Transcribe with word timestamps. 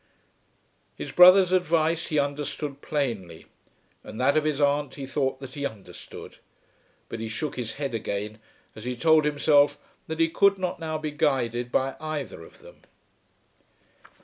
His 0.95 1.11
brother's 1.11 1.51
advice 1.51 2.07
he 2.07 2.17
understood 2.17 2.81
plainly, 2.81 3.45
and 4.03 4.19
that 4.19 4.35
of 4.35 4.45
his 4.45 4.59
aunt 4.59 4.95
he 4.95 5.05
thought 5.05 5.39
that 5.39 5.53
he 5.53 5.63
understood. 5.63 6.37
But 7.07 7.19
he 7.19 7.29
shook 7.29 7.55
his 7.55 7.73
head 7.75 7.93
again 7.93 8.39
as 8.75 8.85
he 8.85 8.95
told 8.95 9.25
himself 9.25 9.77
that 10.07 10.19
he 10.19 10.27
could 10.27 10.57
not 10.57 10.79
now 10.79 10.97
be 10.97 11.11
guided 11.11 11.71
by 11.71 11.97
either 11.99 12.41
of 12.43 12.63
them. 12.63 12.77